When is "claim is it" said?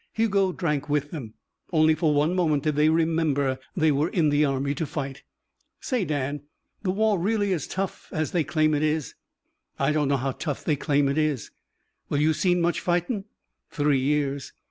8.43-9.13